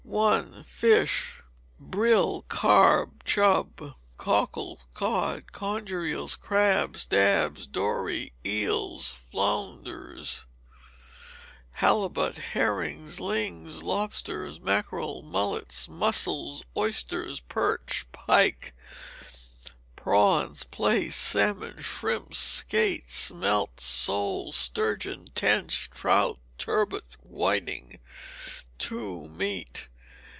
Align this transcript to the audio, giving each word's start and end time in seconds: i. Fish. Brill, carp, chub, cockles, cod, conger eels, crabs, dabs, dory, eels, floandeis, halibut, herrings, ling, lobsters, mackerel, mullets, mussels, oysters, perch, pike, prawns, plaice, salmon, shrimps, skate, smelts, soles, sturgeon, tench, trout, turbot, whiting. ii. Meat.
i. 0.13 0.61
Fish. 0.65 1.41
Brill, 1.79 2.41
carp, 2.49 3.23
chub, 3.23 3.93
cockles, 4.17 4.85
cod, 4.93 5.53
conger 5.53 6.03
eels, 6.05 6.35
crabs, 6.35 7.05
dabs, 7.05 7.65
dory, 7.65 8.33
eels, 8.45 9.17
floandeis, 9.31 10.47
halibut, 11.75 12.37
herrings, 12.53 13.21
ling, 13.21 13.65
lobsters, 13.81 14.59
mackerel, 14.59 15.21
mullets, 15.21 15.87
mussels, 15.87 16.65
oysters, 16.75 17.39
perch, 17.39 18.05
pike, 18.11 18.73
prawns, 19.95 20.65
plaice, 20.65 21.15
salmon, 21.15 21.77
shrimps, 21.81 22.37
skate, 22.37 23.07
smelts, 23.07 23.85
soles, 23.85 24.57
sturgeon, 24.57 25.27
tench, 25.35 25.89
trout, 25.89 26.37
turbot, 26.57 27.15
whiting. 27.23 27.97
ii. 28.91 29.27
Meat. 29.29 29.87